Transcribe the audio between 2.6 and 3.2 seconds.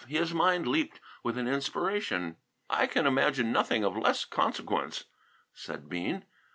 "I can